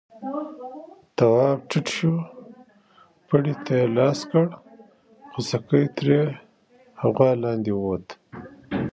تواب 1.17 1.59
ټيټ 1.69 1.87
شو، 1.95 2.13
پړي 3.27 3.53
ته 3.65 3.71
يې 3.79 3.85
لاس 3.97 4.19
کړ، 4.31 4.47
خوسکی 5.31 5.83
تر 5.97 6.07
غوا 7.11 7.29
لاندې 7.43 7.71
ووت. 7.75 8.07